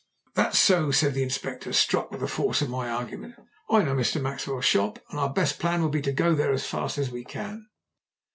"That's 0.33 0.57
so," 0.57 0.89
said 0.89 1.13
the 1.13 1.21
Inspector, 1.21 1.71
struck 1.73 2.09
with 2.09 2.21
the 2.21 2.27
force 2.27 2.63
of 2.63 2.71
my 2.71 2.89
argument. 2.89 3.35
"I 3.69 3.83
know 3.83 3.93
Mr. 3.93 4.19
Maxwell's 4.19 4.65
shop, 4.65 4.97
and 5.11 5.19
our 5.19 5.29
best 5.31 5.59
plan 5.59 5.79
will 5.83 5.89
be 5.89 6.01
to 6.01 6.11
go 6.11 6.29
on 6.29 6.37
there 6.37 6.51
as 6.53 6.65
fast 6.65 6.97
as 6.97 7.11
we 7.11 7.23
can." 7.23 7.67